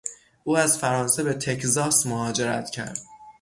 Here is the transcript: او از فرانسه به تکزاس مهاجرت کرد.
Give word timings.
او 0.43 0.57
از 0.57 0.77
فرانسه 0.77 1.23
به 1.23 1.33
تکزاس 1.33 2.05
مهاجرت 2.05 2.69
کرد. 2.69 2.99